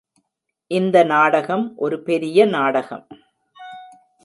இந்த 0.71 1.03
நாடகம் 1.03 1.73
ஒரு 1.75 2.03
பெரிய 2.03 2.45
நாடகம். 2.45 3.07